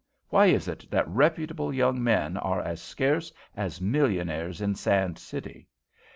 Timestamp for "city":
5.19-5.67